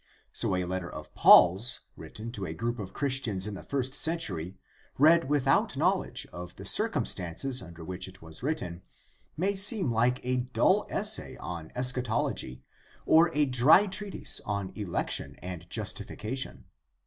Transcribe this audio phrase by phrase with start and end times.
[0.33, 4.57] So a letter of Paul's, written to a group of Christians in the first century,
[4.97, 8.81] read without knowledge of the circumstances under which it was written,
[9.37, 12.63] may seem like a dull essay on eschatology
[13.05, 16.65] or a dry treatise on election and justification.